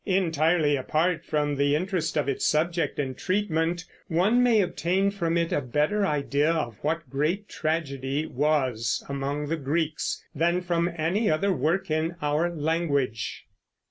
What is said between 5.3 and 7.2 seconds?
it a better idea of what